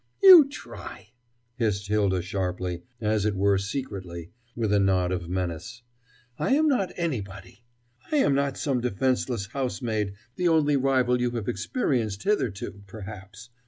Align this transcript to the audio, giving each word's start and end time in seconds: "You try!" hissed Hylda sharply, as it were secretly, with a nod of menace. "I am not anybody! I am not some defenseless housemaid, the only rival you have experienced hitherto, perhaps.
"You 0.23 0.49
try!" 0.49 1.09
hissed 1.57 1.87
Hylda 1.87 2.23
sharply, 2.23 2.81
as 2.99 3.23
it 3.23 3.35
were 3.35 3.59
secretly, 3.59 4.31
with 4.55 4.73
a 4.73 4.79
nod 4.79 5.11
of 5.11 5.29
menace. 5.29 5.83
"I 6.39 6.55
am 6.55 6.67
not 6.67 6.91
anybody! 6.97 7.63
I 8.11 8.15
am 8.15 8.33
not 8.33 8.57
some 8.57 8.81
defenseless 8.81 9.45
housemaid, 9.51 10.13
the 10.37 10.47
only 10.47 10.75
rival 10.75 11.21
you 11.21 11.29
have 11.29 11.47
experienced 11.47 12.23
hitherto, 12.23 12.81
perhaps. 12.87 13.51